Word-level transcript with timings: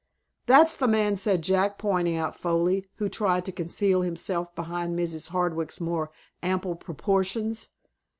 "That's 0.47 0.75
the 0.75 0.87
man," 0.87 1.15
said 1.15 1.43
Jack, 1.43 1.77
pointing 1.77 2.17
out 2.17 2.35
Foley, 2.35 2.87
who 2.95 3.07
tried 3.07 3.45
to 3.45 3.51
conceal 3.51 4.01
himself 4.01 4.55
behind 4.55 4.97
Mrs. 4.97 5.29
Hardwick's 5.29 5.79
more 5.79 6.09
ample 6.41 6.73
proportions. 6.75 7.69